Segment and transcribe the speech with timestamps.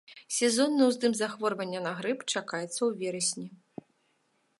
[0.35, 3.47] Сезонны ўздым захворвання на грып чакаецца ў верасні.